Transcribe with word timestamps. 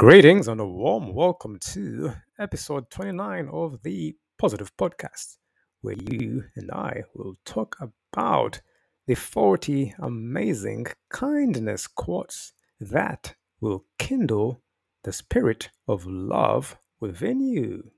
Greetings 0.00 0.48
and 0.48 0.62
a 0.62 0.66
warm 0.66 1.12
welcome 1.12 1.58
to 1.60 2.14
episode 2.38 2.88
29 2.90 3.50
of 3.52 3.82
the 3.82 4.16
Positive 4.38 4.74
Podcast, 4.78 5.36
where 5.82 5.94
you 5.94 6.44
and 6.56 6.70
I 6.70 7.02
will 7.14 7.36
talk 7.44 7.76
about 8.10 8.62
the 9.06 9.14
40 9.14 9.94
amazing 9.98 10.86
kindness 11.10 11.86
quotes 11.86 12.54
that 12.80 13.34
will 13.60 13.84
kindle 13.98 14.62
the 15.04 15.12
spirit 15.12 15.68
of 15.86 16.06
love 16.06 16.78
within 16.98 17.42
you. 17.42 17.90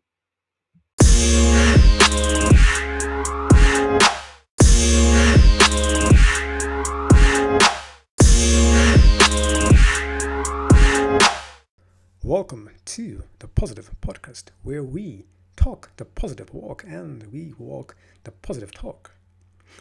Welcome 12.33 12.71
to 12.87 13.25
the 13.41 13.47
Positive 13.47 13.91
Podcast, 14.01 14.45
where 14.63 14.83
we 14.83 15.27
talk 15.55 15.91
the 15.99 16.07
positive 16.07 16.55
walk 16.55 16.83
and 16.83 17.31
we 17.31 17.53
walk 17.59 17.95
the 18.25 18.31
positive 18.31 18.73
talk, 18.73 19.11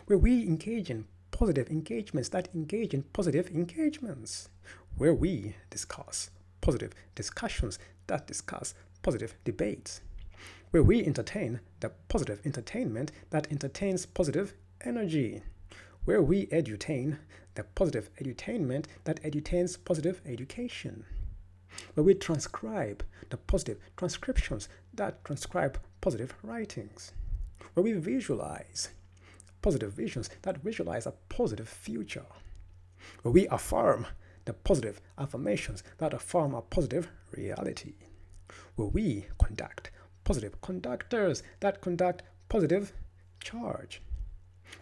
where 0.05 0.17
we 0.17 0.45
engage 0.45 0.89
in 0.89 1.05
positive 1.31 1.69
engagements 1.69 2.27
that 2.27 2.49
engage 2.53 2.93
in 2.93 3.03
positive 3.13 3.47
engagements, 3.51 4.49
where 4.97 5.13
we 5.13 5.55
discuss 5.69 6.29
positive 6.59 6.91
discussions 7.15 7.79
that 8.07 8.27
discuss 8.27 8.73
positive 9.01 9.33
debates, 9.45 10.01
where 10.71 10.83
we 10.83 11.05
entertain 11.05 11.61
the 11.79 11.93
positive 12.09 12.41
entertainment 12.43 13.13
that 13.29 13.49
entertains 13.49 14.05
positive 14.05 14.55
energy, 14.83 15.41
where 16.03 16.21
we 16.21 16.47
edutain 16.47 17.17
the 17.55 17.63
positive 17.63 18.09
edutainment 18.21 18.87
that 19.05 19.23
edutains 19.23 19.77
positive 19.85 20.19
education 20.25 21.05
where 21.93 22.03
we 22.03 22.13
transcribe 22.13 23.03
the 23.29 23.37
positive 23.37 23.79
transcriptions 23.97 24.69
that 24.93 25.23
transcribe 25.23 25.79
positive 26.01 26.33
writings, 26.43 27.13
where 27.73 27.83
we 27.83 27.93
visualize 27.93 28.89
positive 29.61 29.93
visions 29.93 30.29
that 30.41 30.57
visualize 30.57 31.05
a 31.05 31.13
positive 31.29 31.69
future, 31.69 32.25
where 33.21 33.31
we 33.31 33.47
affirm 33.47 34.07
the 34.45 34.53
positive 34.53 34.99
affirmations 35.17 35.83
that 35.99 36.13
affirm 36.13 36.53
a 36.53 36.61
positive 36.61 37.09
reality, 37.31 37.93
where 38.75 38.87
we 38.87 39.27
conduct 39.43 39.91
positive 40.23 40.59
conductors 40.61 41.43
that 41.59 41.81
conduct 41.81 42.23
positive 42.49 42.93
charge, 43.39 44.01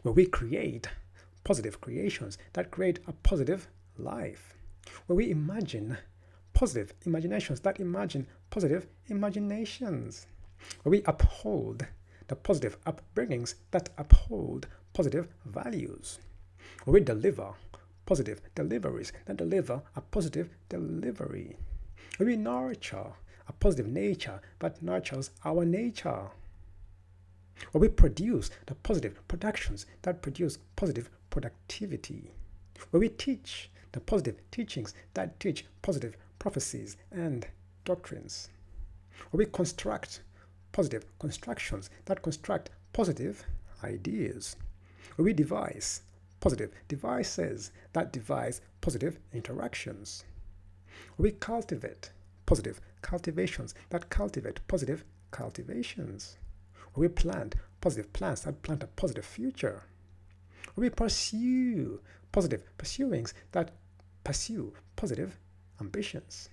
where 0.01 0.13
we 0.13 0.25
create 0.25 0.87
positive 1.43 1.81
creations 1.81 2.37
that 2.53 2.71
create 2.71 2.99
a 3.07 3.11
positive 3.11 3.67
life, 3.97 4.55
where 5.05 5.15
we 5.17 5.29
imagine 5.29 5.97
positive 6.59 6.93
imaginations 7.05 7.61
that 7.61 7.79
imagine 7.79 8.27
positive 8.49 8.85
imaginations. 9.07 10.27
We 10.83 11.01
uphold 11.05 11.87
the 12.27 12.35
positive 12.35 12.75
upbringings 12.83 13.55
that 13.71 13.87
uphold 13.97 14.67
positive 14.91 15.29
values. 15.45 16.19
We 16.85 16.99
deliver 16.99 17.53
positive 18.05 18.41
deliveries 18.55 19.13
that 19.25 19.37
deliver 19.37 19.81
a 19.95 20.01
positive 20.01 20.49
delivery. 20.67 21.55
We 22.19 22.35
nurture 22.35 23.13
a 23.47 23.53
positive 23.53 23.87
nature 23.87 24.41
that 24.59 24.83
nurtures 24.83 25.31
our 25.45 25.63
nature. 25.63 26.27
We 27.71 27.87
produce 27.87 28.51
the 28.65 28.75
positive 28.75 29.25
productions 29.29 29.85
that 30.01 30.21
produce 30.21 30.57
positive 30.75 31.09
productivity. 31.29 32.33
We 32.91 33.07
teach 33.07 33.71
the 33.93 34.01
positive 34.01 34.41
teachings 34.51 34.93
that 35.13 35.39
teach 35.39 35.65
positive 35.81 36.17
prophecies, 36.39 36.95
and 37.11 37.45
doctrines. 37.83 38.49
we 39.33 39.45
construct 39.45 40.21
positive 40.71 41.05
constructions 41.19 41.89
that 42.05 42.21
construct 42.21 42.69
positive 42.93 43.45
ideas. 43.83 44.55
we 45.17 45.33
devise 45.33 46.01
positive 46.39 46.71
devices 46.87 47.71
that 47.91 48.13
devise 48.13 48.61
positive 48.79 49.19
interactions. 49.33 50.23
we 51.17 51.31
cultivate 51.31 52.11
positive 52.45 52.79
cultivations 53.01 53.75
that 53.89 54.09
cultivate 54.09 54.65
positive 54.69 55.03
cultivations. 55.31 56.37
we 56.95 57.07
plant 57.09 57.55
positive 57.81 58.11
plants 58.13 58.41
that 58.41 58.61
plant 58.61 58.81
a 58.81 58.87
positive 58.87 59.25
future. 59.25 59.83
we 60.77 60.89
pursue 60.89 61.99
positive 62.31 62.63
pursuings 62.77 63.33
that 63.51 63.71
pursue 64.23 64.73
positive 64.95 65.37
ambitions. 65.79 66.49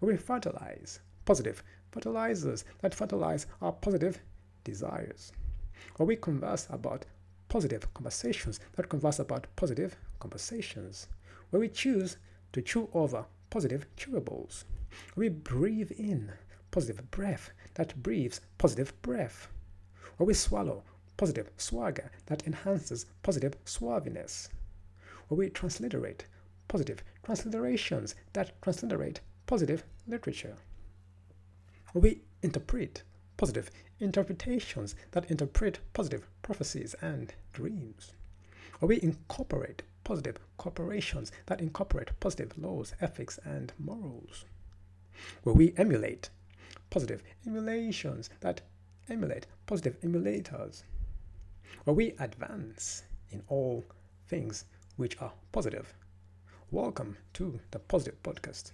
We 0.00 0.16
fertilize 0.16 1.00
positive 1.24 1.62
fertilizers 1.90 2.64
that 2.80 2.94
fertilize 2.94 3.46
our 3.60 3.72
positive 3.72 4.20
desires. 4.64 5.32
Or 5.98 6.06
we 6.06 6.16
converse 6.16 6.66
about 6.70 7.06
positive 7.48 7.92
conversations 7.94 8.60
that 8.76 8.88
converse 8.88 9.18
about 9.18 9.46
positive 9.56 9.96
conversations. 10.20 11.08
Where 11.50 11.60
we 11.60 11.68
choose 11.68 12.18
to 12.52 12.62
chew 12.62 12.90
over 12.92 13.26
positive 13.50 13.86
chewables. 13.96 14.64
We 15.16 15.28
breathe 15.28 15.92
in 15.92 16.32
positive 16.70 17.10
breath 17.10 17.50
that 17.74 18.02
breathes 18.02 18.40
positive 18.58 19.00
breath. 19.02 19.48
Or 20.18 20.26
we 20.26 20.34
swallow 20.34 20.82
positive 21.16 21.50
swagger 21.56 22.10
that 22.26 22.46
enhances 22.46 23.06
positive 23.22 23.62
suaviness. 23.64 24.48
Or 25.30 25.36
we 25.36 25.50
transliterate 25.50 26.26
positive 26.68 27.02
transliterations 27.24 28.14
that 28.34 28.52
transliterate 28.62 29.20
positive 29.46 29.84
literature. 30.06 30.56
We 31.94 32.20
interpret 32.42 33.02
positive 33.36 33.70
interpretations 33.98 34.94
that 35.12 35.30
interpret 35.30 35.80
positive 35.94 36.28
prophecies 36.42 36.94
and 37.00 37.32
dreams. 37.52 38.12
We 38.80 39.02
incorporate 39.02 39.82
positive 40.04 40.36
corporations 40.56 41.32
that 41.46 41.60
incorporate 41.60 42.10
positive 42.20 42.56
laws, 42.56 42.94
ethics, 43.00 43.38
and 43.44 43.72
morals. 43.78 44.44
Where 45.42 45.54
we 45.54 45.74
emulate 45.76 46.30
positive 46.90 47.22
emulations 47.46 48.30
that 48.40 48.60
emulate 49.08 49.46
positive 49.66 50.00
emulators. 50.02 50.82
Where 51.84 51.94
we 51.94 52.14
advance 52.18 53.02
in 53.30 53.42
all 53.48 53.84
things 54.28 54.64
which 54.96 55.20
are 55.20 55.32
positive 55.52 55.94
Welcome 56.70 57.16
to 57.32 57.58
the 57.70 57.78
Positive 57.78 58.22
Podcast. 58.22 58.72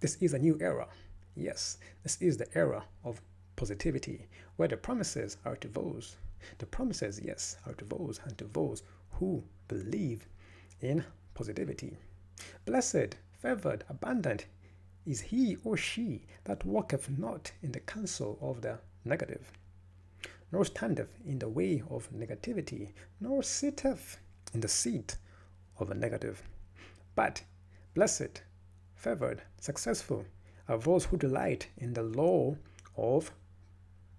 This 0.00 0.16
is 0.22 0.32
a 0.32 0.38
new 0.38 0.56
era. 0.62 0.88
Yes, 1.36 1.76
this 2.02 2.16
is 2.22 2.38
the 2.38 2.48
era 2.56 2.84
of 3.04 3.20
positivity, 3.54 4.28
where 4.56 4.68
the 4.68 4.78
promises 4.78 5.36
are 5.44 5.56
to 5.56 5.68
those. 5.68 6.16
The 6.56 6.64
promises, 6.64 7.20
yes, 7.22 7.58
are 7.66 7.74
to 7.74 7.84
those 7.84 8.18
and 8.24 8.38
to 8.38 8.44
those 8.44 8.82
who 9.10 9.44
believe 9.68 10.26
in 10.80 11.04
positivity. 11.34 11.98
Blessed, 12.64 13.16
favored, 13.42 13.84
abundant 13.90 14.46
is 15.04 15.20
he 15.20 15.58
or 15.64 15.76
she 15.76 16.22
that 16.44 16.64
walketh 16.64 17.10
not 17.10 17.52
in 17.62 17.72
the 17.72 17.80
counsel 17.80 18.38
of 18.40 18.62
the 18.62 18.78
negative, 19.04 19.52
nor 20.50 20.64
standeth 20.64 21.12
in 21.26 21.40
the 21.40 21.48
way 21.50 21.82
of 21.90 22.10
negativity, 22.10 22.92
nor 23.20 23.42
sitteth 23.42 24.16
in 24.54 24.62
the 24.62 24.68
seat 24.68 25.18
of 25.78 25.90
a 25.90 25.94
negative. 25.94 26.42
But 27.14 27.42
blessed, 27.94 28.42
favored, 28.94 29.42
successful 29.60 30.24
are 30.68 30.78
those 30.78 31.04
who 31.06 31.16
delight 31.16 31.68
in 31.76 31.92
the 31.92 32.02
law 32.02 32.56
of 32.96 33.32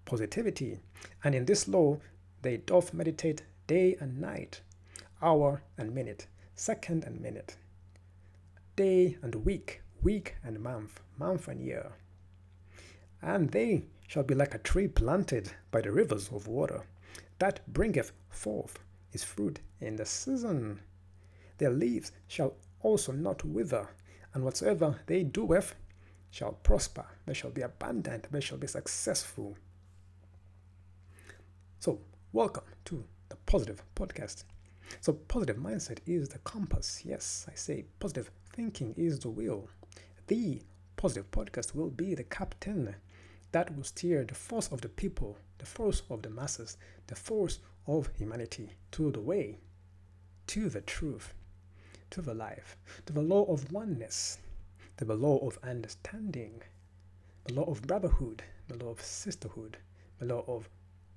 positivity. 0.04 0.78
And 1.22 1.34
in 1.34 1.44
this 1.44 1.66
law 1.68 1.98
they 2.42 2.58
doth 2.58 2.94
meditate 2.94 3.42
day 3.66 3.96
and 4.00 4.20
night, 4.20 4.60
hour 5.22 5.62
and 5.78 5.94
minute, 5.94 6.26
second 6.54 7.04
and 7.04 7.20
minute, 7.20 7.56
day 8.76 9.16
and 9.22 9.34
week, 9.34 9.80
week 10.02 10.36
and 10.44 10.60
month, 10.60 11.00
month 11.18 11.48
and 11.48 11.60
year. 11.60 11.92
And 13.22 13.50
they 13.50 13.84
shall 14.06 14.22
be 14.22 14.34
like 14.34 14.54
a 14.54 14.58
tree 14.58 14.86
planted 14.86 15.52
by 15.70 15.80
the 15.80 15.90
rivers 15.90 16.28
of 16.30 16.46
water, 16.46 16.84
that 17.38 17.60
bringeth 17.72 18.12
forth 18.28 18.78
his 19.10 19.24
fruit 19.24 19.60
in 19.80 19.96
the 19.96 20.04
season. 20.04 20.80
Their 21.58 21.70
leaves 21.70 22.12
shall 22.28 22.54
also 22.84 23.12
not 23.12 23.44
wither, 23.44 23.88
and 24.34 24.44
whatsoever 24.44 25.00
they 25.06 25.24
do 25.24 25.44
with 25.44 25.74
shall 26.30 26.52
prosper. 26.52 27.06
They 27.26 27.34
shall 27.34 27.50
be 27.50 27.62
abundant. 27.62 28.30
They 28.30 28.40
shall 28.40 28.58
be 28.58 28.66
successful. 28.66 29.56
So, 31.80 31.98
welcome 32.32 32.64
to 32.84 33.04
the 33.30 33.36
Positive 33.46 33.82
Podcast. 33.96 34.44
So, 35.00 35.14
positive 35.14 35.56
mindset 35.56 35.98
is 36.06 36.28
the 36.28 36.38
compass. 36.40 37.02
Yes, 37.04 37.46
I 37.50 37.54
say 37.54 37.86
positive 37.98 38.30
thinking 38.52 38.94
is 38.98 39.18
the 39.18 39.30
wheel. 39.30 39.68
The 40.26 40.60
Positive 40.96 41.30
Podcast 41.30 41.74
will 41.74 41.90
be 41.90 42.14
the 42.14 42.24
captain 42.24 42.94
that 43.52 43.74
will 43.74 43.84
steer 43.84 44.24
the 44.24 44.34
force 44.34 44.68
of 44.68 44.82
the 44.82 44.88
people, 44.88 45.38
the 45.58 45.66
force 45.66 46.02
of 46.10 46.20
the 46.22 46.30
masses, 46.30 46.76
the 47.06 47.16
force 47.16 47.60
of 47.86 48.10
humanity 48.18 48.70
to 48.92 49.10
the 49.10 49.20
way, 49.20 49.58
to 50.48 50.68
the 50.68 50.80
truth, 50.82 51.32
to 52.10 52.22
the 52.22 52.34
life, 52.34 52.76
to 53.06 53.12
the 53.12 53.22
law 53.22 53.44
of 53.44 53.72
oneness, 53.72 54.38
the 54.96 55.04
law 55.14 55.38
of 55.38 55.58
understanding, 55.62 56.62
the 57.44 57.52
law 57.54 57.64
of 57.64 57.82
brotherhood, 57.82 58.42
the 58.68 58.76
law 58.76 58.90
of 58.90 59.02
sisterhood, 59.02 59.76
the 60.18 60.26
law 60.26 60.44
of 60.46 60.68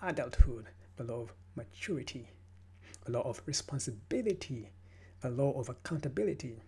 adulthood, 0.02 0.68
the 0.96 1.04
law 1.04 1.22
of 1.22 1.34
maturity, 1.56 2.30
the 3.06 3.12
law 3.12 3.22
of 3.22 3.42
responsibility, 3.46 4.70
the 5.22 5.30
law 5.30 5.52
of 5.60 5.70
accountability, 5.70 6.62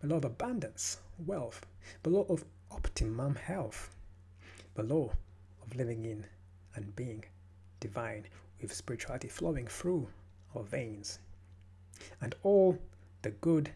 the 0.00 0.06
law 0.06 0.16
of 0.16 0.24
abundance, 0.24 0.98
wealth, 1.26 1.66
the 2.02 2.10
law 2.10 2.24
of 2.28 2.44
optimum 2.70 3.34
health, 3.34 3.94
the 4.74 4.82
law 4.82 5.12
of 5.62 5.76
living 5.76 6.04
in 6.04 6.24
and 6.74 6.96
being 6.96 7.24
divine 7.80 8.24
with 8.60 8.72
spirituality 8.72 9.28
flowing 9.28 9.66
through 9.66 10.08
our 10.54 10.62
veins. 10.62 11.18
And 12.20 12.34
all 12.42 12.78
the 13.22 13.30
good 13.30 13.70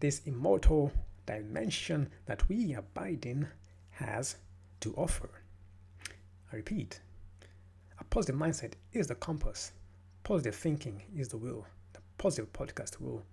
this 0.00 0.20
immortal 0.26 0.92
dimension 1.26 2.10
that 2.26 2.48
we 2.48 2.74
abide 2.74 3.24
in 3.26 3.48
has 3.90 4.36
to 4.80 4.94
offer. 4.96 5.30
I 6.52 6.56
repeat, 6.56 7.00
a 7.98 8.04
positive 8.04 8.40
mindset 8.40 8.74
is 8.92 9.06
the 9.06 9.14
compass, 9.14 9.72
positive 10.22 10.54
thinking 10.54 11.02
is 11.16 11.28
the 11.28 11.38
will. 11.38 11.66
The 11.92 12.00
positive 12.18 12.52
podcast 12.52 13.00
will 13.00 13.24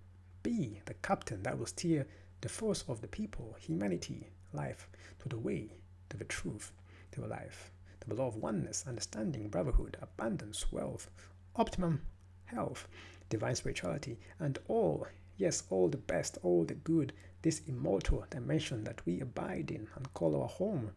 be 0.42 0.80
the 0.86 0.94
captain 0.94 1.42
that 1.42 1.58
will 1.58 1.66
steer 1.66 2.06
the 2.40 2.48
force 2.48 2.84
of 2.88 3.00
the 3.00 3.08
people, 3.08 3.54
humanity, 3.60 4.30
life 4.52 4.88
to 5.20 5.28
the 5.28 5.38
way, 5.38 5.76
to 6.10 6.16
the 6.16 6.24
truth, 6.24 6.72
to 7.12 7.20
the 7.20 7.28
life, 7.28 7.70
to 8.00 8.08
the 8.08 8.14
law 8.14 8.26
of 8.26 8.36
oneness, 8.36 8.84
understanding, 8.86 9.48
brotherhood, 9.48 9.96
abundance, 10.00 10.72
wealth, 10.72 11.10
optimum 11.54 12.02
health, 12.46 12.88
divine 13.28 13.54
spirituality, 13.54 14.18
and 14.38 14.58
all, 14.68 15.06
yes, 15.36 15.64
all 15.70 15.88
the 15.88 15.96
best, 15.96 16.38
all 16.42 16.64
the 16.64 16.74
good 16.74 17.12
this 17.42 17.62
immortal 17.66 18.24
dimension 18.30 18.84
that 18.84 19.04
we 19.04 19.20
abide 19.20 19.70
in 19.70 19.88
and 19.96 20.14
call 20.14 20.40
our 20.40 20.48
home 20.48 20.92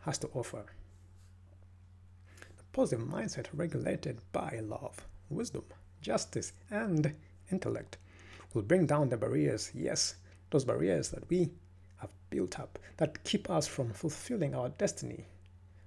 has 0.00 0.18
to 0.18 0.28
offer. 0.34 0.64
The 2.56 2.64
positive 2.72 3.06
mindset 3.06 3.46
regulated 3.52 4.18
by 4.32 4.60
love, 4.60 5.06
wisdom, 5.30 5.64
justice, 6.00 6.52
and 6.70 7.14
intellect 7.50 7.96
will 8.52 8.62
bring 8.62 8.86
down 8.86 9.08
the 9.08 9.16
barriers, 9.16 9.70
yes, 9.74 10.16
those 10.50 10.64
barriers 10.64 11.10
that 11.10 11.28
we 11.30 11.50
have 11.98 12.10
built 12.30 12.58
up 12.58 12.78
that 12.96 13.22
keep 13.24 13.48
us 13.48 13.66
from 13.66 13.92
fulfilling 13.92 14.54
our 14.54 14.68
destiny, 14.70 15.26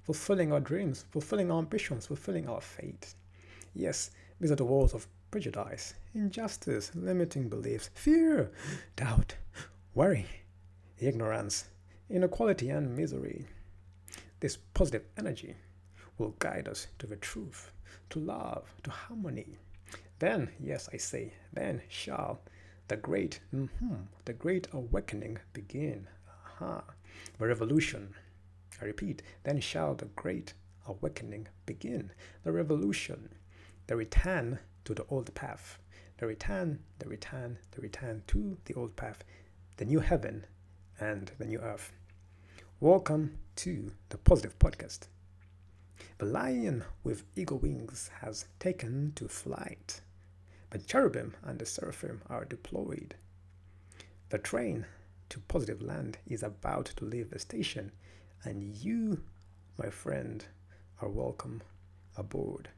fulfilling 0.03 0.51
our 0.53 0.59
dreams, 0.59 1.05
fulfilling 1.11 1.51
our 1.51 1.59
ambitions, 1.59 2.07
fulfilling 2.07 2.47
our 2.47 2.61
fate. 2.61 3.13
Yes, 3.73 4.11
these 4.39 4.51
are 4.51 4.55
the 4.55 4.65
walls 4.65 4.93
of 4.93 5.07
prejudice, 5.31 5.93
injustice, 6.17 6.91
limiting 6.95 7.47
beliefs, 7.47 7.89
fear, 7.93 8.51
doubt, 8.95 9.35
worry, 9.93 10.25
ignorance, 10.99 11.65
inequality, 12.09 12.69
and 12.69 12.95
misery. 12.95 13.45
This 14.39 14.57
positive 14.73 15.05
energy 15.17 15.55
will 16.17 16.35
guide 16.39 16.67
us 16.67 16.87
to 16.99 17.07
the 17.07 17.15
truth, 17.15 17.71
to 18.09 18.19
love, 18.19 18.73
to 18.83 18.91
harmony. 18.91 19.57
Then, 20.19 20.49
yes, 20.59 20.89
I 20.91 20.97
say, 20.97 21.33
then 21.53 21.81
shall 21.87 22.41
the 22.87 22.97
great, 22.97 23.39
mm-hmm, 23.53 23.95
the 24.25 24.33
great 24.33 24.67
awakening 24.73 25.37
begin. 25.53 26.07
Aha, 26.45 26.83
the 27.37 27.47
revolution. 27.47 28.13
I 28.81 28.85
repeat, 28.85 29.21
then 29.43 29.59
shall 29.59 29.95
the 29.95 30.05
great 30.05 30.53
awakening 30.87 31.47
begin. 31.65 32.11
The 32.43 32.51
revolution, 32.51 33.29
the 33.87 33.95
return 33.95 34.59
to 34.85 34.93
the 34.93 35.05
old 35.09 35.33
path, 35.35 35.79
the 36.17 36.25
return, 36.25 36.79
the 36.97 37.07
return, 37.07 37.59
the 37.71 37.81
return 37.81 38.23
to 38.25 38.57
the 38.65 38.73
old 38.73 38.95
path, 38.95 39.23
the 39.77 39.85
new 39.85 39.99
heaven 39.99 40.47
and 40.99 41.31
the 41.37 41.45
new 41.45 41.59
earth. 41.59 41.91
Welcome 42.79 43.37
to 43.57 43.91
the 44.09 44.17
Positive 44.17 44.57
Podcast. 44.57 45.09
The 46.17 46.25
lion 46.25 46.83
with 47.03 47.23
eagle 47.35 47.59
wings 47.59 48.09
has 48.21 48.45
taken 48.57 49.11
to 49.15 49.27
flight. 49.27 50.01
The 50.71 50.79
cherubim 50.79 51.35
and 51.43 51.59
the 51.59 51.67
seraphim 51.67 52.23
are 52.31 52.45
deployed. 52.45 53.13
The 54.29 54.39
train 54.39 54.87
to 55.29 55.39
positive 55.41 55.83
land 55.83 56.17
is 56.25 56.41
about 56.41 56.87
to 56.97 57.05
leave 57.05 57.29
the 57.29 57.37
station, 57.37 57.91
and 58.43 58.63
you, 58.63 59.21
my 59.77 59.91
friend, 59.91 60.43
are 60.99 61.09
welcome 61.09 61.61
aboard. 62.15 62.69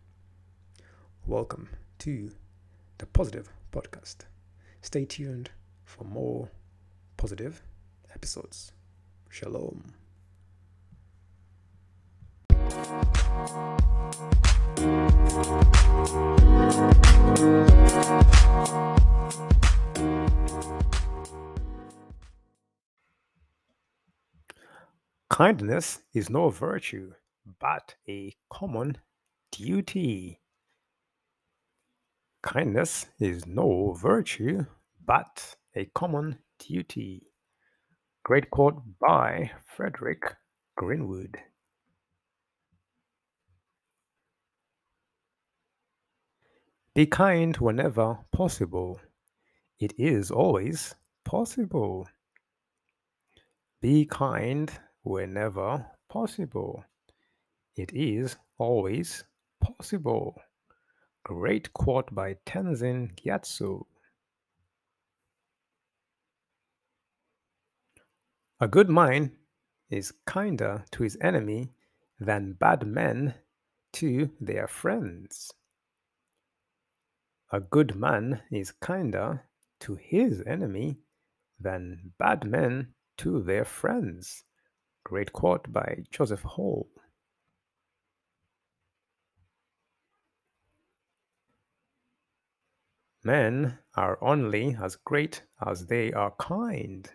Welcome 1.25 1.69
to 1.99 2.31
the 2.99 3.05
Positive 3.05 3.49
Podcast. 3.71 4.25
Stay 4.81 5.05
tuned 5.05 5.49
for 5.85 6.03
more 6.03 6.49
positive 7.15 7.61
episodes. 8.13 8.73
Shalom. 9.29 9.93
Kindness 25.29 25.99
is 26.13 26.29
no 26.29 26.49
virtue, 26.49 27.13
but 27.59 27.95
a 28.09 28.35
common 28.49 28.97
duty. 29.51 30.41
Kindness 32.41 33.05
is 33.19 33.45
no 33.45 33.93
virtue, 33.93 34.65
but 35.05 35.57
a 35.75 35.85
common 35.93 36.39
duty. 36.57 37.27
Great 38.23 38.49
quote 38.49 38.81
by 38.99 39.51
Frederick 39.65 40.35
Greenwood. 40.77 41.37
Be 46.95 47.05
kind 47.05 47.57
whenever 47.57 48.19
possible. 48.31 49.01
It 49.79 49.93
is 49.97 50.31
always 50.31 50.95
possible. 51.25 52.07
Be 53.81 54.05
kind 54.05 54.71
whenever 55.03 55.85
possible. 56.09 56.85
It 57.75 57.91
is 57.93 58.37
always 58.57 59.23
possible. 59.61 60.41
Great 61.29 61.71
quote 61.73 62.15
by 62.15 62.33
Tenzin 62.43 63.13
Gyatso. 63.13 63.85
A 68.59 68.67
good 68.67 68.89
man 68.89 69.33
is 69.91 70.11
kinder 70.25 70.85
to 70.89 71.03
his 71.03 71.19
enemy 71.21 71.69
than 72.19 72.53
bad 72.53 72.87
men 72.87 73.35
to 73.93 74.31
their 74.41 74.67
friends. 74.67 75.51
A 77.51 77.59
good 77.59 77.95
man 77.95 78.41
is 78.49 78.71
kinder 78.71 79.43
to 79.81 79.99
his 80.01 80.41
enemy 80.47 80.97
than 81.59 82.11
bad 82.17 82.43
men 82.43 82.95
to 83.17 83.43
their 83.43 83.65
friends. 83.65 84.45
Great 85.03 85.31
quote 85.31 85.71
by 85.71 86.05
Joseph 86.09 86.41
Hall. 86.41 86.89
Men 93.29 93.77
are 93.95 94.17
only 94.23 94.75
as 94.83 94.95
great 94.95 95.43
as 95.63 95.85
they 95.85 96.11
are 96.13 96.33
kind. 96.39 97.07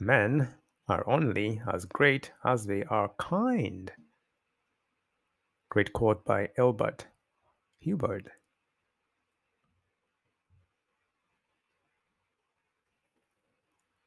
Men 0.00 0.56
are 0.88 1.08
only 1.08 1.62
as 1.72 1.84
great 1.84 2.32
as 2.44 2.66
they 2.66 2.82
are 2.82 3.12
kind. 3.20 3.92
Great 5.70 5.92
quote 5.92 6.24
by 6.24 6.48
Elbert 6.58 7.06
Hubbard. 7.84 8.32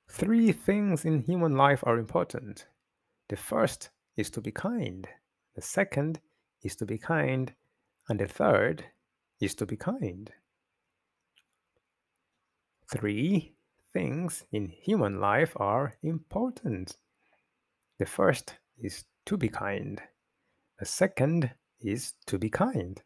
Three 0.09 0.51
things 0.51 1.05
in 1.05 1.21
human 1.21 1.55
life 1.55 1.85
are 1.87 1.97
important. 1.97 2.67
The 3.29 3.37
first 3.37 3.91
is 4.17 4.29
to 4.31 4.41
be 4.41 4.51
kind, 4.51 5.07
the 5.55 5.61
second 5.61 6.19
is 6.63 6.75
to 6.75 6.85
be 6.85 6.97
kind, 6.97 7.53
and 8.12 8.20
the 8.20 8.27
third 8.27 8.84
is 9.39 9.56
to 9.56 9.65
be 9.65 9.77
kind. 9.77 10.34
Three 12.91 13.53
things 13.94 14.44
in 14.51 14.68
human 14.68 15.22
life 15.22 15.53
are 15.56 15.94
important. 16.03 16.98
The 18.00 18.06
first 18.06 18.56
is 18.77 19.06
to 19.27 19.38
be 19.38 19.48
kind. 19.48 20.01
The 20.77 20.86
second 20.86 21.51
is 21.80 22.15
to 22.25 22.38
be 22.38 22.50
kind. 22.50 23.01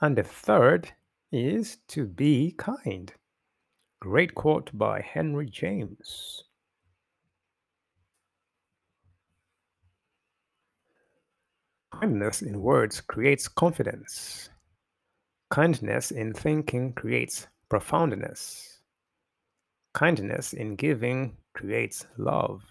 And 0.00 0.16
the 0.16 0.22
third 0.22 0.92
is 1.32 1.78
to 1.88 2.06
be 2.06 2.54
kind. 2.56 3.12
Great 4.00 4.32
quote 4.36 4.70
by 4.72 5.00
Henry 5.00 5.50
James. 5.50 6.44
Kindness 12.00 12.42
in 12.42 12.62
words 12.62 13.00
creates 13.00 13.48
confidence. 13.48 14.50
Kindness 15.50 16.12
in 16.12 16.32
thinking 16.32 16.92
creates 16.92 17.48
profoundness. 17.68 18.78
Kindness 19.94 20.52
in 20.52 20.76
giving 20.76 21.36
creates 21.54 22.06
love. 22.16 22.62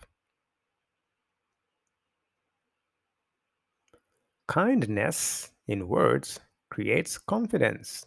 Kindness 4.48 5.50
in 5.68 5.90
words 5.90 6.40
creates 6.72 7.18
confidence. 7.18 8.06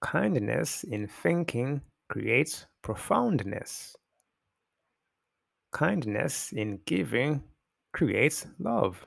Kindness 0.00 0.82
in 0.84 1.06
thinking 1.06 1.82
creates 2.08 2.64
profoundness. 2.80 3.94
Kindness 5.72 6.52
in 6.52 6.80
giving 6.86 7.42
creates 7.92 8.46
love. 8.58 9.06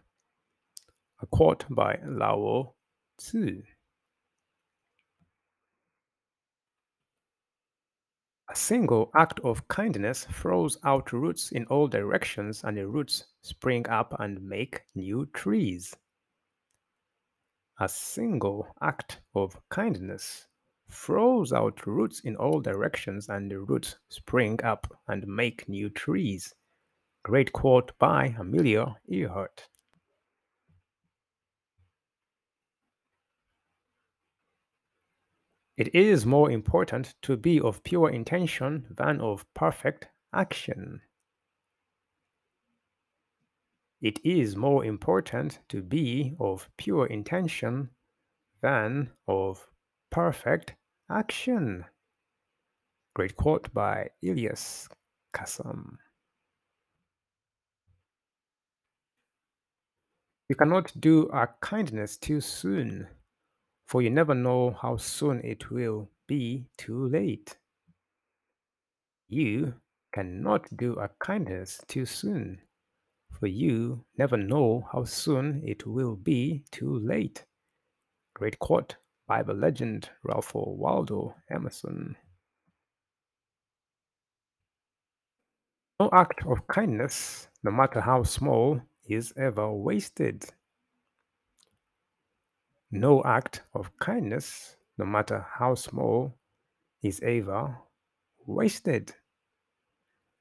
A 1.21 1.25
quote 1.27 1.65
by 1.69 1.99
Lao 2.05 2.75
Tzu. 3.17 3.63
A 8.49 8.55
single 8.55 9.11
act 9.15 9.39
of 9.39 9.67
kindness 9.67 10.25
throws 10.25 10.77
out 10.83 11.11
roots 11.13 11.51
in 11.51 11.65
all 11.65 11.87
directions, 11.87 12.63
and 12.63 12.77
the 12.77 12.87
roots 12.87 13.25
spring 13.41 13.87
up 13.89 14.15
and 14.19 14.41
make 14.41 14.85
new 14.93 15.25
trees. 15.27 15.95
A 17.79 17.89
single 17.89 18.67
act 18.81 19.21
of 19.33 19.57
kindness 19.69 20.47
throws 20.89 21.51
out 21.53 21.87
roots 21.87 22.19
in 22.19 22.35
all 22.35 22.61
directions, 22.61 23.29
and 23.29 23.49
the 23.49 23.59
roots 23.59 23.97
spring 24.09 24.63
up 24.63 24.85
and 25.07 25.25
make 25.27 25.67
new 25.67 25.89
trees. 25.89 26.53
Great 27.23 27.51
quote 27.51 27.97
by 27.97 28.35
Amelia 28.37 28.95
Earhart. 29.07 29.67
It 35.77 35.93
is 35.93 36.25
more 36.25 36.49
important 36.49 37.15
to 37.23 37.35
be 37.35 37.59
of 37.59 37.83
pure 37.83 38.09
intention 38.09 38.87
than 38.89 39.19
of 39.19 39.45
perfect 39.53 40.07
action. 40.33 41.01
It 44.01 44.19
is 44.23 44.55
more 44.55 44.85
important 44.85 45.59
to 45.69 45.81
be 45.81 46.35
of 46.39 46.69
pure 46.77 47.07
intention 47.07 47.89
than 48.61 49.11
of 49.27 49.67
perfect 50.11 50.75
action. 51.09 51.83
Great 53.13 53.35
quote 53.35 53.73
by 53.73 54.11
Ilyas 54.23 54.87
Kassam. 55.33 55.97
You 60.47 60.55
cannot 60.55 60.93
do 61.01 61.23
a 61.33 61.47
kindness 61.59 62.17
too 62.17 62.39
soon 62.39 63.07
for 63.85 64.01
you 64.01 64.09
never 64.09 64.33
know 64.33 64.71
how 64.81 64.97
soon 64.97 65.41
it 65.43 65.69
will 65.69 66.09
be 66.27 66.65
too 66.77 67.07
late. 67.07 67.57
You 69.27 69.73
cannot 70.11 70.65
do 70.75 70.93
a 70.93 71.09
kindness 71.19 71.81
too 71.87 72.05
soon, 72.05 72.61
for 73.31 73.47
you 73.47 74.03
never 74.17 74.37
know 74.37 74.87
how 74.91 75.03
soon 75.03 75.61
it 75.65 75.85
will 75.85 76.15
be 76.15 76.63
too 76.71 76.99
late. 76.99 77.45
Great 78.33 78.57
quote, 78.59 78.95
Bible 79.27 79.55
legend 79.55 80.09
Ralph 80.23 80.53
Waldo 80.55 81.35
Emerson. 81.49 82.15
No 85.99 86.09
act 86.11 86.45
of 86.45 86.67
kindness, 86.67 87.47
no 87.63 87.71
matter 87.71 88.01
how 88.01 88.23
small, 88.23 88.81
is 89.07 89.31
ever 89.37 89.71
wasted. 89.71 90.43
No 92.91 93.23
act 93.23 93.63
of 93.73 93.97
kindness, 93.99 94.77
no 94.97 95.05
matter 95.05 95.45
how 95.59 95.75
small, 95.75 96.37
is 97.01 97.19
ever 97.21 97.77
wasted. 98.45 99.13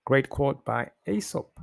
Great 0.05 0.29
quote 0.29 0.65
by 0.65 0.91
Aesop. 1.07 1.59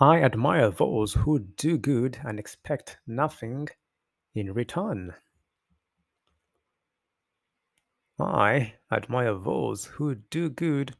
I 0.00 0.22
admire 0.22 0.70
those 0.70 1.14
who 1.14 1.38
do 1.38 1.78
good 1.78 2.18
and 2.24 2.38
expect 2.38 2.98
nothing 3.06 3.68
in 4.34 4.52
return. 4.52 5.14
I 8.18 8.74
admire 8.92 9.34
those 9.34 9.86
who 9.86 10.14
do 10.14 10.48
good 10.50 10.96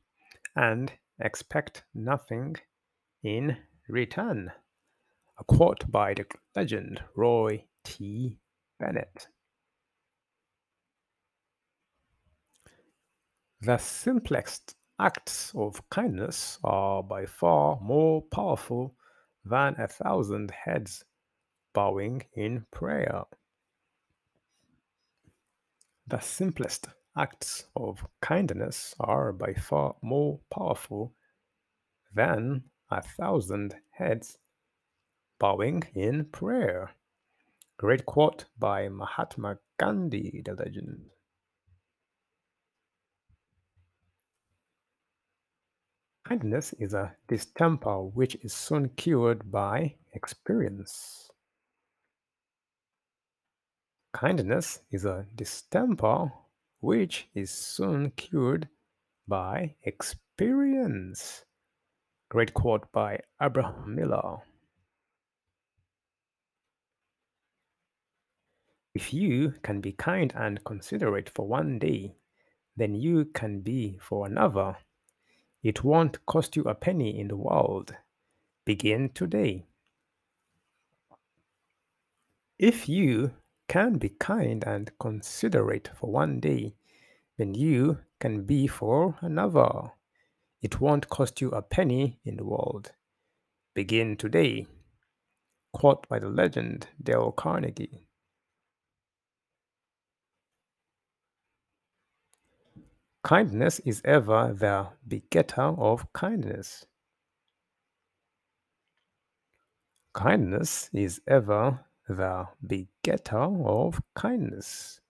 and 0.57 0.93
expect 1.21 1.85
nothing 1.95 2.57
in 3.23 3.57
return. 3.89 4.53
A 5.39 5.45
quote 5.45 5.91
by 5.91 6.15
the 6.15 6.27
legend 6.55 7.03
Roy 7.17 7.65
T. 7.83 8.39
Bennett. 8.79 9.29
The 13.61 13.79
simplest 13.79 14.77
acts 15.01 15.53
of 15.55 15.89
kindness 15.91 16.59
are 16.63 17.03
by 17.03 17.27
far 17.27 17.79
more 17.81 18.23
powerful 18.23 18.95
than 19.45 19.75
a 19.79 19.89
thousand 19.89 20.51
heads 20.51 21.05
bowing 21.73 22.23
in 22.35 22.67
prayer. 22.71 23.25
The 26.07 26.21
simplest 26.21 26.89
acts 27.17 27.67
of 27.77 28.05
kindness 28.21 28.95
are 28.99 29.33
by 29.33 29.55
far 29.55 29.95
more 30.03 30.41
powerful 30.53 31.15
than 32.15 32.65
a 32.91 33.03
thousand 33.03 33.75
heads 33.91 34.39
bowing 35.39 35.83
in 35.95 36.25
prayer. 36.27 36.91
Great 37.77 38.07
quote 38.07 38.47
by 38.59 38.89
Mahatma 38.89 39.59
Gandhi, 39.79 40.43
the 40.45 40.55
legend. 40.55 41.11
Kindness 46.25 46.73
is 46.79 46.95
a 46.95 47.15
distemper 47.29 48.03
which 48.03 48.37
is 48.43 48.55
soon 48.55 48.89
cured 48.91 49.51
by 49.53 49.95
experience. 50.15 51.29
Kindness 54.15 54.81
is 54.91 55.05
a 55.05 55.27
distemper 55.35 56.33
which 56.85 57.29
is 57.35 57.51
soon 57.51 58.11
cured 58.11 58.69
by 59.27 59.75
experience. 59.85 61.45
Great 62.29 62.53
quote 62.53 62.93
by 62.93 63.19
Abraham 63.41 63.95
Miller. 63.95 64.37
If 68.95 69.15
you 69.15 69.55
can 69.63 69.81
be 69.81 69.93
kind 69.93 70.33
and 70.37 70.63
considerate 70.65 71.31
for 71.31 71.49
one 71.49 71.79
day, 71.79 72.17
then 72.77 72.95
you 72.95 73.25
can 73.25 73.61
be 73.61 73.99
for 74.03 74.27
another. 74.27 74.77
It 75.63 75.85
won't 75.85 76.27
cost 76.27 76.55
you 76.55 76.65
a 76.65 76.75
penny 76.75 77.19
in 77.19 77.29
the 77.29 77.37
world. 77.37 77.95
Begin 78.67 79.09
today. 79.15 79.65
If 82.59 82.89
you 82.91 83.33
can 83.69 83.99
be 83.99 84.09
kind 84.09 84.65
and 84.67 84.91
considerate 84.99 85.91
for 85.95 86.11
one 86.11 86.41
day, 86.41 86.75
then 87.39 87.55
you 87.55 87.99
can 88.21 88.45
be 88.45 88.67
for 88.67 89.17
another. 89.21 89.93
It 90.63 90.81
won't 90.81 91.09
cost 91.09 91.41
you 91.41 91.51
a 91.51 91.63
penny 91.63 92.21
in 92.25 92.37
the 92.37 92.45
world. 92.45 92.93
Begin 93.75 94.17
today. 94.17 94.67
Quote 95.73 96.09
by 96.09 96.19
the 96.19 96.29
legend 96.29 96.87
Dale 97.03 97.33
Carnegie. 97.33 98.07
Kindness 103.25 103.81
is 103.81 104.03
ever 104.05 104.53
the 104.55 104.89
begetter 105.09 105.63
of 105.63 106.13
kindness. 106.13 106.85
Kindness 110.13 110.91
is 110.93 111.21
ever 111.27 111.81
the 112.09 112.47
begetter 112.67 113.39
of 113.39 114.01
kindness. 114.15 115.01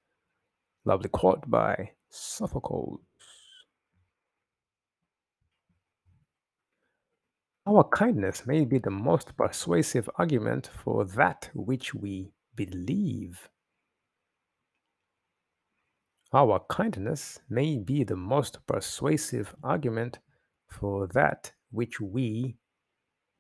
Lovely 0.84 1.08
quote 1.08 1.48
by 1.50 1.90
Sophocles. 2.08 3.00
Our 7.66 7.84
kindness 7.84 8.46
may 8.46 8.66
be 8.66 8.78
the 8.78 8.90
most 8.90 9.36
persuasive 9.36 10.08
argument 10.16 10.68
for 10.68 11.04
that 11.06 11.50
which 11.54 11.94
we 11.94 12.32
believe. 12.54 13.48
Our 16.32 16.60
kindness 16.68 17.40
may 17.48 17.78
be 17.78 18.04
the 18.04 18.16
most 18.16 18.58
persuasive 18.66 19.54
argument 19.62 20.18
for 20.68 21.06
that 21.08 21.52
which 21.70 22.00
we 22.00 22.56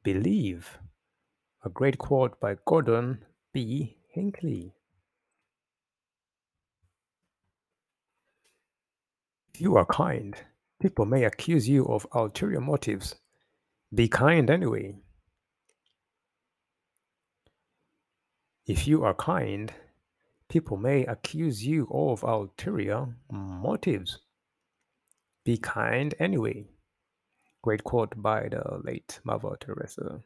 believe. 0.02 0.78
A 1.64 1.68
great 1.68 1.98
quote 1.98 2.40
by 2.40 2.56
Gordon 2.64 3.24
B. 3.54 3.96
Hinckley. 4.08 4.74
If 9.54 9.60
you 9.60 9.76
are 9.76 9.86
kind, 9.86 10.36
people 10.82 11.06
may 11.06 11.22
accuse 11.22 11.68
you 11.68 11.86
of 11.86 12.04
ulterior 12.12 12.60
motives. 12.60 13.14
Be 13.94 14.08
kind 14.08 14.50
anyway. 14.50 14.96
If 18.66 18.88
you 18.88 19.04
are 19.04 19.14
kind, 19.14 19.72
people 20.48 20.76
may 20.76 21.06
accuse 21.06 21.64
you 21.64 21.86
of 21.92 22.24
ulterior 22.24 23.06
motives. 23.30 24.18
Be 25.44 25.58
kind 25.58 26.12
anyway. 26.18 26.64
Great 27.62 27.84
quote 27.84 28.20
by 28.20 28.48
the 28.48 28.80
late 28.82 29.20
Mother 29.22 29.56
Teresa. 29.60 30.24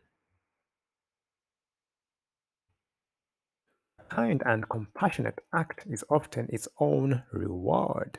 Kind 4.09 4.43
and 4.45 4.69
compassionate 4.69 5.41
act 5.53 5.85
is 5.89 6.05
often 6.11 6.49
its 6.51 6.69
own 6.81 7.23
reward. 7.33 8.19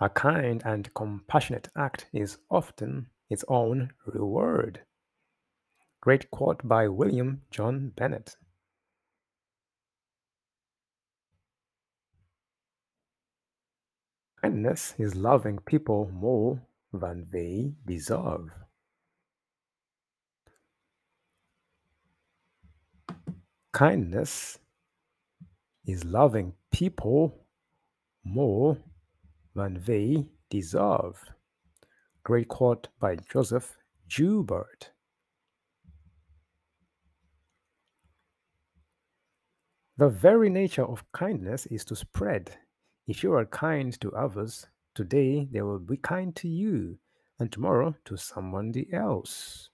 A 0.00 0.08
kind 0.08 0.62
and 0.64 0.92
compassionate 0.94 1.68
act 1.76 2.06
is 2.12 2.38
often 2.50 3.06
its 3.30 3.44
own 3.48 3.92
reward. 4.06 4.80
Great 6.00 6.30
quote 6.30 6.66
by 6.66 6.88
William 6.88 7.42
John 7.50 7.92
Bennett. 7.96 8.36
Kindness 14.42 14.94
is 14.98 15.14
loving 15.14 15.58
people 15.58 16.10
more 16.12 16.60
than 16.92 17.28
they 17.30 17.74
deserve. 17.86 18.50
Kindness 23.72 24.58
is 25.86 26.04
loving 26.04 26.52
people 26.70 27.46
more 28.22 28.76
than 29.54 29.82
they 29.86 30.26
deserve. 30.50 31.18
Great 32.22 32.48
quote 32.48 32.88
by 33.00 33.16
Joseph 33.16 33.78
Joubert. 34.06 34.90
The 39.96 40.10
very 40.10 40.50
nature 40.50 40.84
of 40.84 41.10
kindness 41.12 41.64
is 41.66 41.84
to 41.86 41.96
spread. 41.96 42.58
If 43.06 43.22
you 43.22 43.32
are 43.32 43.46
kind 43.46 43.98
to 44.02 44.12
others, 44.12 44.66
today 44.94 45.48
they 45.50 45.62
will 45.62 45.78
be 45.78 45.96
kind 45.96 46.36
to 46.36 46.48
you, 46.48 46.98
and 47.38 47.50
tomorrow 47.50 47.94
to 48.04 48.18
somebody 48.18 48.92
else. 48.92 49.70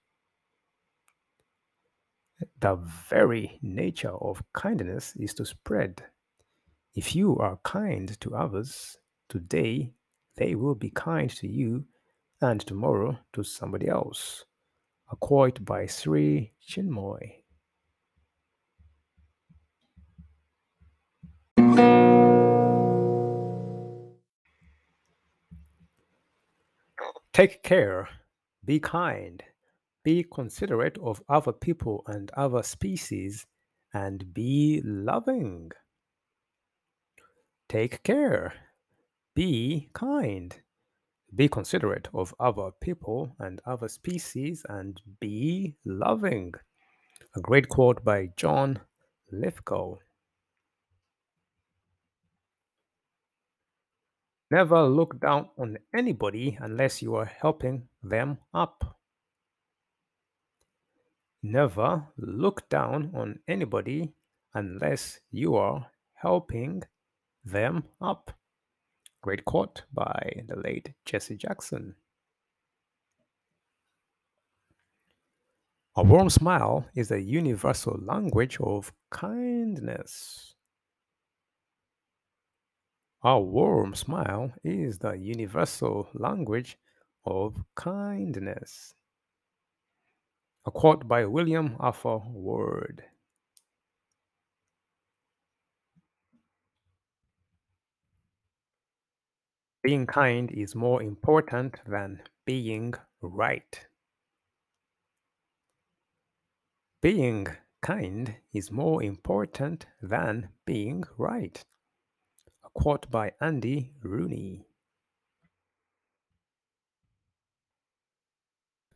The 2.60 2.76
very 3.08 3.58
nature 3.62 4.14
of 4.14 4.42
kindness 4.52 5.14
is 5.16 5.34
to 5.34 5.44
spread. 5.44 6.02
If 6.94 7.14
you 7.16 7.36
are 7.38 7.58
kind 7.64 8.18
to 8.20 8.34
others, 8.36 8.96
today 9.28 9.92
they 10.36 10.54
will 10.54 10.74
be 10.74 10.90
kind 10.90 11.30
to 11.30 11.48
you, 11.48 11.84
and 12.40 12.60
tomorrow 12.60 13.18
to 13.32 13.42
somebody 13.42 13.88
else. 13.88 14.44
A 15.10 15.16
quote 15.16 15.64
by 15.64 15.86
Sri 15.86 16.52
Chinmoy. 16.64 17.42
Take 27.32 27.62
care, 27.62 28.08
be 28.64 28.80
kind, 28.80 29.42
be 30.08 30.24
considerate 30.32 30.96
of 31.02 31.22
other 31.28 31.52
people 31.52 32.02
and 32.06 32.30
other 32.34 32.62
species, 32.62 33.44
and 33.92 34.32
be 34.32 34.80
loving. 34.82 35.70
Take 37.68 38.02
care, 38.04 38.54
be 39.34 39.90
kind, 39.92 40.56
be 41.36 41.46
considerate 41.46 42.08
of 42.14 42.34
other 42.40 42.70
people 42.80 43.36
and 43.38 43.60
other 43.66 43.86
species, 43.86 44.64
and 44.70 44.98
be 45.20 45.76
loving. 45.84 46.54
A 47.36 47.40
great 47.42 47.68
quote 47.68 48.02
by 48.02 48.30
John 48.34 48.80
Lithgow. 49.30 49.96
Never 54.50 54.84
look 54.84 55.20
down 55.20 55.50
on 55.58 55.76
anybody 55.94 56.56
unless 56.62 57.02
you 57.02 57.14
are 57.16 57.30
helping 57.42 57.88
them 58.02 58.38
up. 58.54 58.97
Never 61.50 62.06
look 62.18 62.68
down 62.68 63.10
on 63.14 63.38
anybody 63.48 64.12
unless 64.52 65.20
you 65.30 65.56
are 65.56 65.86
helping 66.12 66.82
them 67.42 67.84
up. 68.02 68.32
Great 69.22 69.46
quote 69.46 69.84
by 69.90 70.44
the 70.46 70.56
late 70.56 70.92
Jesse 71.06 71.38
Jackson. 71.38 71.94
A 75.96 76.02
warm 76.02 76.28
smile 76.28 76.86
is 76.94 77.10
a 77.10 77.22
universal 77.22 77.98
language 77.98 78.58
of 78.60 78.92
kindness. 79.10 80.54
A 83.22 83.40
warm 83.40 83.94
smile 83.94 84.52
is 84.62 84.98
the 84.98 85.16
universal 85.16 86.10
language 86.12 86.76
of 87.24 87.56
kindness. 87.74 88.92
A 90.68 90.70
quote 90.70 91.08
by 91.08 91.24
William 91.24 91.76
Arthur 91.80 92.18
Ward. 92.18 93.02
Being 99.82 100.06
kind 100.06 100.50
is 100.50 100.74
more 100.74 101.02
important 101.02 101.80
than 101.86 102.20
being 102.44 102.92
right. 103.22 103.86
Being 107.00 107.46
kind 107.80 108.36
is 108.52 108.70
more 108.70 109.02
important 109.02 109.86
than 110.02 110.50
being 110.66 111.04
right. 111.16 111.64
A 112.62 112.68
quote 112.74 113.10
by 113.10 113.32
Andy 113.40 113.94
Rooney. 114.02 114.67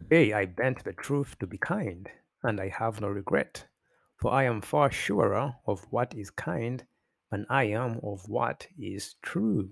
Today 0.03 0.33
I 0.33 0.47
bent 0.47 0.83
the 0.83 0.93
truth 0.93 1.39
to 1.39 1.47
be 1.47 1.59
kind, 1.59 2.11
and 2.43 2.61
I 2.61 2.69
have 2.69 3.01
no 3.01 3.07
regret, 3.07 3.69
for 4.17 4.33
I 4.33 4.43
am 4.45 4.61
far 4.61 4.91
surer 4.91 5.55
of 5.65 5.87
what 5.91 6.13
is 6.13 6.29
kind 6.29 6.85
than 7.31 7.47
I 7.49 7.65
am 7.69 8.01
of 8.03 8.29
what 8.29 8.67
is 8.77 9.15
true. 9.23 9.71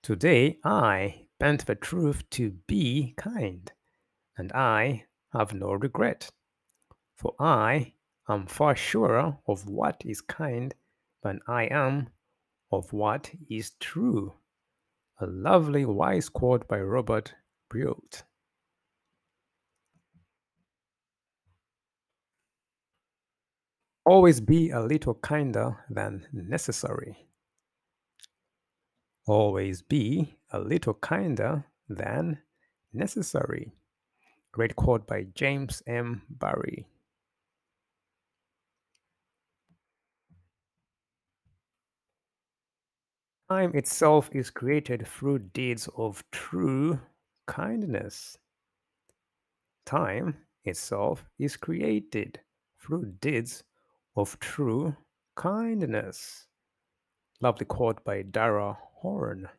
Today 0.00 0.60
I 0.64 1.26
bent 1.40 1.66
the 1.66 1.74
truth 1.74 2.22
to 2.30 2.52
be 2.68 3.14
kind, 3.16 3.72
and 4.38 4.52
I 4.52 5.06
have 5.32 5.52
no 5.52 5.72
regret, 5.72 6.30
for 7.16 7.34
I 7.40 7.94
am 8.28 8.46
far 8.46 8.76
surer 8.76 9.38
of 9.48 9.68
what 9.68 10.02
is 10.04 10.20
kind 10.20 10.72
than 11.24 11.40
I 11.48 11.64
am 11.64 12.10
of 12.70 12.92
what 12.92 13.32
is 13.50 13.72
true. 13.80 14.34
A 15.20 15.26
lovely 15.26 15.84
wise 15.84 16.28
quote 16.28 16.66
by 16.66 16.80
Robert 16.80 17.34
Brault. 17.70 18.24
Always 24.04 24.40
be 24.40 24.70
a 24.70 24.80
little 24.80 25.14
kinder 25.14 25.84
than 25.88 26.26
necessary. 26.32 27.16
Always 29.26 29.82
be 29.82 30.34
a 30.50 30.58
little 30.58 30.94
kinder 30.94 31.64
than 31.88 32.40
necessary. 32.92 33.72
Great 34.52 34.76
quote 34.76 35.06
by 35.06 35.26
James 35.34 35.82
M. 35.86 36.22
Barrie. 36.28 36.86
Time 43.50 43.72
itself 43.74 44.30
is 44.32 44.48
created 44.48 45.06
through 45.06 45.38
deeds 45.38 45.86
of 45.96 46.24
true 46.30 46.98
kindness. 47.46 48.38
Time 49.84 50.34
itself 50.64 51.26
is 51.38 51.56
created 51.56 52.40
through 52.80 53.04
deeds 53.20 53.62
of 54.16 54.38
true 54.40 54.96
kindness. 55.36 56.46
Lovely 57.42 57.66
quote 57.66 58.02
by 58.02 58.22
Dara 58.22 58.78
Horn. 58.94 59.50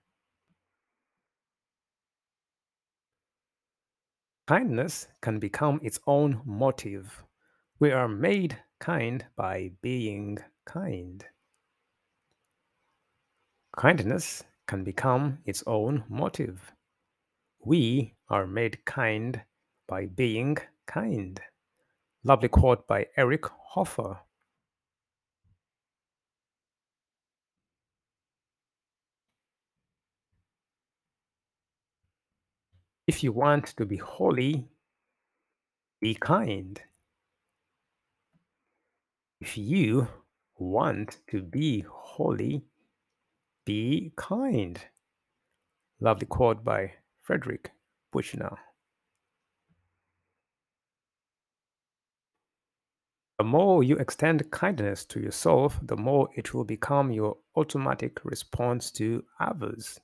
Kindness 4.48 5.08
can 5.22 5.38
become 5.38 5.80
its 5.84 6.00
own 6.08 6.42
motive. 6.44 7.24
We 7.80 7.92
are 7.92 8.08
made 8.08 8.58
kind 8.80 9.26
by 9.36 9.72
being 9.82 10.40
kind. 10.66 11.24
Kindness 13.76 14.44
can 14.68 14.84
become 14.84 15.40
its 15.46 15.64
own 15.68 16.04
motive. 16.08 16.72
We 17.60 18.16
are 18.30 18.48
made 18.48 18.86
kind 18.86 19.42
by 19.88 20.06
being 20.06 20.58
kind. 20.88 21.42
Lovely 22.24 22.50
quote 22.50 22.88
by 22.88 23.08
Eric 23.18 23.46
Hoffer. 23.46 24.20
If 33.08 33.24
you 33.24 33.32
want 33.32 33.68
to 33.78 33.86
be 33.86 33.98
holy, 33.98 34.70
Be 36.02 36.14
kind. 36.14 36.82
If 39.42 39.58
you 39.58 40.08
want 40.58 41.18
to 41.30 41.42
be 41.42 41.86
holy, 41.90 42.64
be 43.66 44.14
kind. 44.16 44.80
Lovely 46.00 46.28
quote 46.28 46.64
by 46.64 46.94
Frederick 47.22 47.72
Buechner. 48.12 48.58
The 53.38 53.44
more 53.44 53.84
you 53.84 53.98
extend 53.98 54.50
kindness 54.52 55.04
to 55.06 55.20
yourself, 55.20 55.78
the 55.82 55.98
more 55.98 56.30
it 56.36 56.54
will 56.54 56.64
become 56.64 57.12
your 57.12 57.38
automatic 57.58 58.24
response 58.24 58.92
to 58.92 59.26
others. 59.40 60.00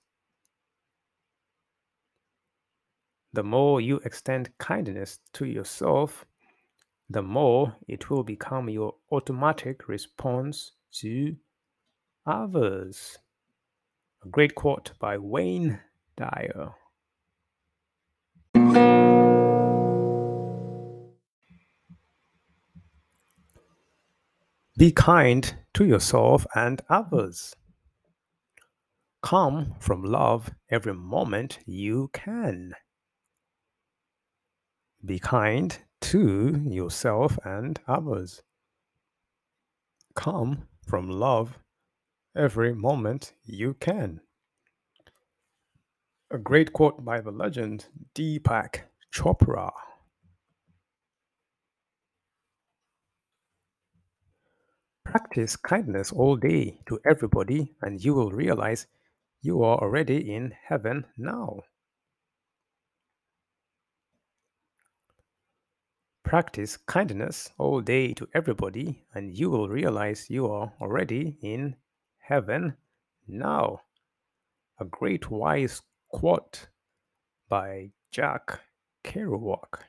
The 3.32 3.44
more 3.44 3.80
you 3.80 4.02
extend 4.04 4.50
kindness 4.58 5.20
to 5.34 5.46
yourself, 5.46 6.26
the 7.10 7.22
more 7.22 7.74
it 7.88 8.10
will 8.10 8.24
become 8.24 8.70
your 8.70 8.96
automatic 9.12 9.88
response 9.88 10.74
to 10.96 11.38
others. 12.26 13.18
A 14.24 14.30
great 14.30 14.54
quote 14.54 14.92
by 15.00 15.18
Wayne 15.18 15.80
Dyer. 16.16 16.76
Be 24.78 24.92
kind 24.92 25.56
to 25.74 25.86
yourself 25.86 26.46
and 26.56 26.82
others. 26.88 27.56
Come 29.24 29.76
from 29.80 30.04
love 30.04 30.52
every 30.70 30.94
moment 30.94 31.60
you 31.66 32.10
can. 32.14 32.74
Be 35.04 35.18
kind 35.18 35.78
to 36.02 36.62
yourself 36.64 37.40
and 37.44 37.80
others. 37.88 38.44
Come 40.16 40.68
from 40.88 41.10
love 41.10 41.58
every 42.36 42.74
moment 42.74 43.34
you 43.44 43.74
can. 43.76 44.22
A 46.32 46.38
great 46.38 46.72
quote 46.72 47.04
by 47.04 47.20
the 47.20 47.32
legend 47.32 47.86
Deepak 48.16 48.82
Chopra. 49.14 49.72
Practice 55.04 55.58
kindness 55.58 56.14
all 56.14 56.38
day 56.38 56.80
to 56.86 56.98
everybody, 57.06 57.76
and 57.82 58.02
you 58.02 58.14
will 58.14 58.32
realize 58.32 58.88
you 59.42 59.62
are 59.64 59.78
already 59.78 60.34
in 60.34 60.54
heaven 60.68 61.06
now. 61.18 61.60
Practice 66.24 66.78
kindness 66.78 67.52
all 67.58 67.82
day 67.82 68.14
to 68.14 68.26
everybody, 68.34 69.04
and 69.14 69.38
you 69.38 69.50
will 69.50 69.68
realize 69.68 70.30
you 70.30 70.50
are 70.50 70.72
already 70.80 71.36
in 71.42 71.76
heaven 72.32 72.74
now. 73.28 73.82
A 74.80 74.86
great 74.86 75.30
wise 75.30 75.82
quote 76.08 76.70
by 77.50 77.90
Jack 78.10 78.62
Kerouac. 79.04 79.82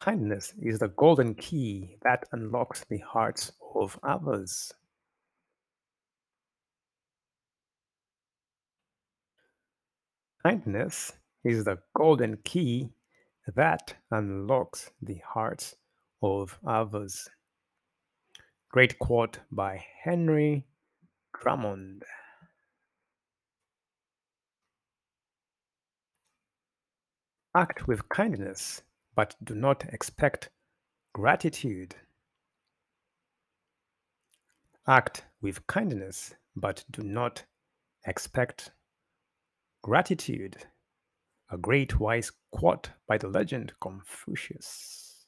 Kindness 0.00 0.54
is 0.62 0.78
the 0.78 0.88
golden 0.88 1.34
key 1.34 1.96
that 2.02 2.24
unlocks 2.32 2.86
the 2.88 2.98
hearts 2.98 3.52
of 3.74 3.98
others. 4.02 4.72
Kindness 10.42 11.12
is 11.44 11.64
the 11.64 11.76
golden 11.94 12.38
key 12.44 12.88
that 13.54 13.94
unlocks 14.10 14.90
the 15.02 15.20
hearts 15.26 15.76
of 16.22 16.58
others. 16.66 17.28
Great 18.70 18.98
quote 18.98 19.38
by 19.52 19.84
Henry 20.02 20.66
Drummond. 21.40 22.04
Act 27.56 27.86
with 27.86 28.08
kindness, 28.08 28.82
but 29.14 29.36
do 29.44 29.54
not 29.54 29.84
expect 29.92 30.50
gratitude. 31.12 31.94
Act 34.88 35.24
with 35.40 35.66
kindness, 35.68 36.34
but 36.56 36.84
do 36.90 37.02
not 37.02 37.44
expect 38.06 38.72
gratitude. 39.82 40.56
A 41.50 41.58
great 41.58 42.00
wise 42.00 42.32
quote 42.50 42.90
by 43.06 43.18
the 43.18 43.28
legend 43.28 43.74
Confucius. 43.80 45.26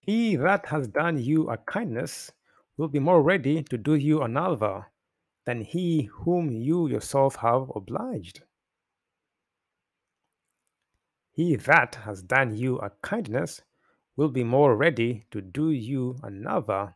He 0.00 0.36
that 0.36 0.66
has 0.66 0.86
done 0.86 1.18
you 1.18 1.50
a 1.50 1.58
kindness 1.58 2.30
will 2.76 2.88
be 2.88 3.00
more 3.00 3.22
ready 3.22 3.62
to 3.64 3.76
do 3.76 3.94
you 3.94 4.22
another 4.22 4.86
than 5.44 5.62
he 5.62 6.02
whom 6.02 6.50
you 6.50 6.86
yourself 6.86 7.36
have 7.36 7.70
obliged. 7.74 8.42
He 11.32 11.56
that 11.56 11.96
has 11.96 12.22
done 12.22 12.56
you 12.56 12.78
a 12.78 12.90
kindness 13.02 13.62
will 14.16 14.30
be 14.30 14.44
more 14.44 14.76
ready 14.76 15.26
to 15.30 15.40
do 15.40 15.70
you 15.70 16.18
another 16.22 16.94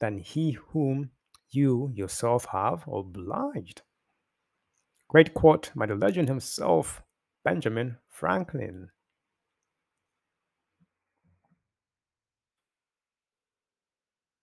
than 0.00 0.18
he 0.18 0.52
whom 0.52 1.10
you 1.50 1.90
yourself 1.94 2.46
have 2.46 2.86
obliged. 2.88 3.82
Great 5.08 5.32
quote 5.32 5.70
by 5.74 5.86
the 5.86 5.94
legend 5.94 6.28
himself, 6.28 7.02
Benjamin 7.42 7.96
Franklin. 8.10 8.90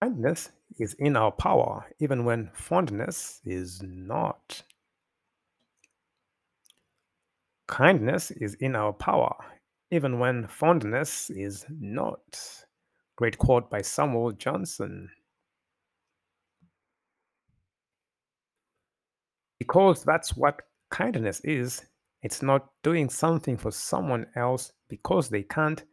Kindness 0.01 0.51
is 0.80 0.95
in 0.95 1.15
our 1.15 1.32
power, 1.32 1.86
even 1.99 2.25
when 2.25 2.49
fondness 2.54 3.41
is 3.45 3.82
not. 3.84 4.63
Kindness 7.67 8.32
is 8.32 8.56
in 8.56 8.75
our 8.75 8.93
power, 8.93 9.36
even 9.91 10.19
when 10.19 10.47
fondness 10.47 11.30
is 11.30 11.65
not. 11.69 12.39
Great 13.15 13.38
quote 13.38 13.69
by 13.69 13.82
Samuel 13.82 14.32
Johnson. 14.32 15.10
Because 19.65 20.04
that's 20.04 20.38
what 20.38 20.62
kindness 20.91 21.41
is. 21.43 21.84
It's 22.21 22.43
not 22.43 22.69
doing 22.84 23.10
something 23.10 23.58
for 23.58 23.71
someone 23.71 24.28
else 24.36 24.71
because 24.89 25.28
they 25.28 25.41
can't, 25.41 25.84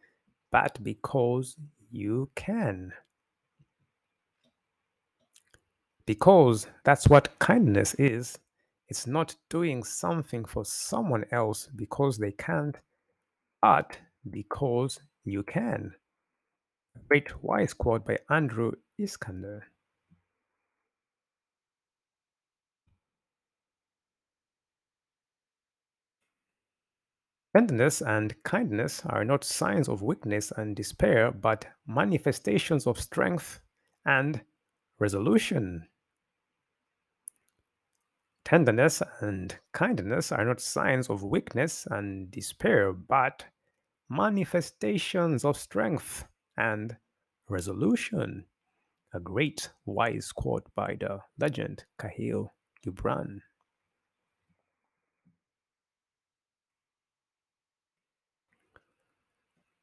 but 0.50 0.78
because 0.82 1.56
you 1.90 2.28
can. 2.34 2.92
Because 6.04 6.66
that's 6.84 7.08
what 7.08 7.38
kindness 7.38 7.94
is. 7.94 8.38
It's 8.88 9.06
not 9.06 9.34
doing 9.48 9.82
something 9.84 10.44
for 10.44 10.66
someone 10.66 11.24
else 11.32 11.66
because 11.74 12.18
they 12.18 12.32
can't, 12.32 12.76
but 13.62 13.96
because 14.30 15.00
you 15.24 15.42
can. 15.44 15.94
Great 17.08 17.42
wise 17.42 17.72
quote 17.72 18.04
by 18.04 18.18
Andrew 18.28 18.72
Iskander. 18.98 19.64
Tenderness 27.54 28.00
and 28.00 28.42
kindness 28.44 29.04
are 29.04 29.26
not 29.26 29.44
signs 29.44 29.86
of 29.86 30.00
weakness 30.00 30.52
and 30.56 30.74
despair, 30.74 31.30
but 31.30 31.66
manifestations 31.86 32.86
of 32.86 32.98
strength 32.98 33.60
and 34.06 34.40
resolution. 34.98 35.86
Tenderness 38.44 39.02
and 39.20 39.58
kindness 39.72 40.32
are 40.32 40.46
not 40.46 40.60
signs 40.60 41.10
of 41.10 41.22
weakness 41.22 41.86
and 41.90 42.30
despair, 42.30 42.92
but 42.92 43.44
manifestations 44.08 45.44
of 45.44 45.58
strength 45.58 46.26
and 46.56 46.96
resolution. 47.48 48.46
A 49.12 49.20
great 49.20 49.70
wise 49.84 50.32
quote 50.32 50.74
by 50.74 50.96
the 50.98 51.20
legend 51.38 51.84
Kahlil 51.98 52.48
Gibran. 52.82 53.42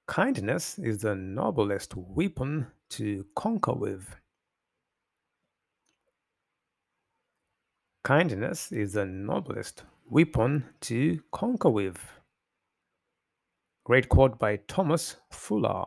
Kindness 0.09 0.79
is 0.79 1.03
the 1.03 1.13
noblest 1.13 1.95
weapon 1.95 2.65
to 2.89 3.27
conquer 3.35 3.73
with. 3.73 4.15
Kindness 8.03 8.71
is 8.71 8.93
the 8.93 9.05
noblest 9.05 9.83
weapon 10.09 10.65
to 10.81 11.21
conquer 11.31 11.69
with. 11.69 11.99
Great 13.83 14.09
quote 14.09 14.39
by 14.39 14.55
Thomas 14.67 15.17
Fuller. 15.29 15.85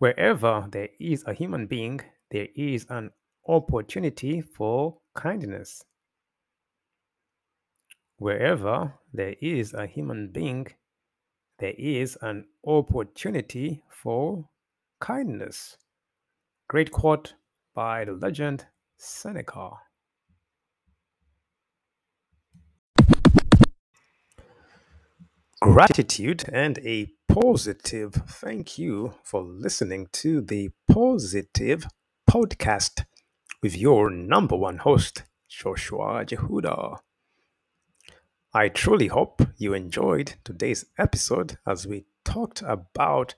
Wherever 0.00 0.66
there 0.68 0.88
is 0.98 1.22
a 1.28 1.32
human 1.32 1.68
being, 1.68 2.00
there 2.32 2.48
is 2.56 2.86
an 2.90 3.12
opportunity 3.46 4.40
for 4.40 4.98
kindness. 5.14 5.84
Wherever 8.18 8.94
there 9.12 9.34
is 9.42 9.74
a 9.74 9.86
human 9.86 10.28
being, 10.28 10.68
there 11.58 11.74
is 11.76 12.16
an 12.22 12.46
opportunity 12.66 13.82
for 13.90 14.48
kindness. 15.00 15.76
Great 16.68 16.90
quote 16.90 17.34
by 17.74 18.06
the 18.06 18.12
legend 18.12 18.66
Seneca. 18.96 19.72
Gratitude 25.60 26.44
and 26.50 26.78
a 26.78 27.08
positive 27.28 28.14
thank 28.14 28.78
you 28.78 29.12
for 29.22 29.42
listening 29.42 30.08
to 30.12 30.40
the 30.40 30.70
Positive 30.88 31.86
Podcast 32.28 33.04
with 33.62 33.76
your 33.76 34.08
number 34.08 34.56
one 34.56 34.78
host, 34.78 35.24
Joshua 35.48 36.24
Jehudah. 36.24 37.00
I 38.56 38.70
truly 38.70 39.08
hope 39.08 39.42
you 39.58 39.74
enjoyed 39.74 40.36
today's 40.42 40.86
episode 40.96 41.58
as 41.66 41.86
we 41.86 42.06
talked 42.24 42.62
about 42.62 43.34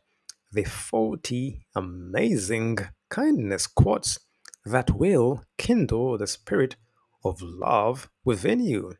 the 0.52 0.62
40 0.62 1.66
amazing 1.74 2.78
kindness 3.08 3.66
quotes 3.66 4.20
that 4.64 4.94
will 4.94 5.42
kindle 5.56 6.16
the 6.16 6.28
spirit 6.28 6.76
of 7.24 7.42
love 7.42 8.08
within 8.24 8.60
you. 8.60 8.94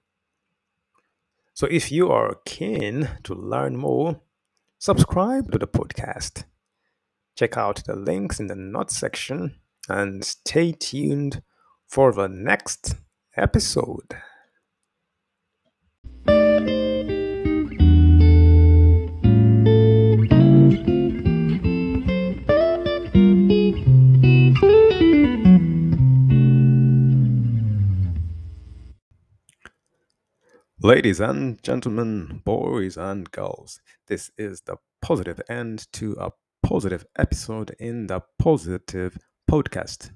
So, 1.55 1.69
if 1.71 1.93
you 1.93 2.11
are 2.11 2.41
keen 2.45 3.09
to 3.23 3.35
learn 3.35 3.77
more, 3.77 4.21
subscribe 4.77 5.53
to 5.53 5.59
the 5.59 5.69
podcast. 5.69 6.43
Check 7.37 7.57
out 7.57 7.85
the 7.87 7.95
links 7.95 8.41
in 8.41 8.49
the 8.49 8.57
notes 8.57 8.99
section 8.99 9.55
and 9.89 10.25
stay 10.25 10.73
tuned 10.73 11.43
for 11.87 12.13
the 12.13 12.27
next 12.27 12.97
episode. 13.37 14.17
Ladies 30.89 31.21
and 31.21 31.63
gentlemen, 31.63 32.41
boys 32.47 32.97
and 32.97 33.31
girls, 33.31 33.79
this 34.07 34.31
is 34.39 34.63
the 34.63 34.77
positive 35.03 35.39
end 35.47 35.87
to 35.93 36.17
a 36.19 36.31
positive 36.63 37.05
episode 37.19 37.77
in 37.79 38.07
the 38.07 38.23
Positive 38.39 39.19
Podcast. 39.51 40.13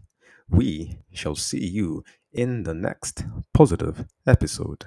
We 0.48 0.96
shall 1.12 1.34
see 1.34 1.62
you 1.62 2.04
in 2.32 2.62
the 2.62 2.72
next 2.72 3.22
positive 3.52 4.06
episode. 4.26 4.86